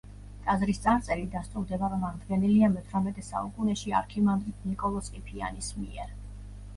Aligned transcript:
ტაძრის 0.45 0.77
წარწერით 0.83 1.27
დასტურდება, 1.33 1.89
რომ 1.91 2.05
აღდგენილია 2.07 2.69
მეთვრამეტე 2.75 3.25
საუკუნეში 3.27 3.93
არქიმანდრიტ 3.99 4.65
ნიკოლოზ 4.71 5.11
ყიფიანის 5.19 5.69
მიერ. 5.83 6.09